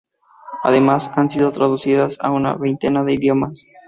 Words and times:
Además, 0.63 1.11
han 1.15 1.29
sido 1.29 1.51
traducidas 1.51 2.17
a 2.21 2.31
una 2.31 2.55
veintena 2.55 3.03
de 3.03 3.13
idiomas. 3.13 3.67